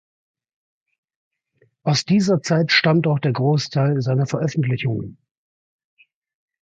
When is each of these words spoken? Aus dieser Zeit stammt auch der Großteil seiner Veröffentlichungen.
Aus 1.83 2.05
dieser 2.05 2.41
Zeit 2.41 2.71
stammt 2.71 3.05
auch 3.05 3.19
der 3.19 3.33
Großteil 3.33 4.01
seiner 4.01 4.25
Veröffentlichungen. 4.25 5.19